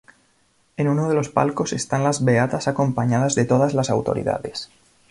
En 0.77 0.87
uno 0.87 1.07
de 1.07 1.13
los 1.13 1.29
palcos 1.29 1.73
están 1.73 2.03
las 2.03 2.25
beatas 2.25 2.67
acompañadas 2.67 3.35
de 3.35 3.45
todas 3.45 3.75
las 3.75 3.91
autoridades. 3.91 4.71